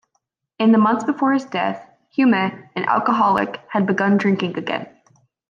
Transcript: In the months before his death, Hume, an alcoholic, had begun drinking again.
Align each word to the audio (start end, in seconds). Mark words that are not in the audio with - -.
In 0.57 0.71
the 0.71 0.79
months 0.79 1.03
before 1.03 1.31
his 1.31 1.45
death, 1.45 1.87
Hume, 2.09 2.33
an 2.33 2.67
alcoholic, 2.75 3.59
had 3.69 3.85
begun 3.85 4.17
drinking 4.17 4.57
again. 4.57 4.87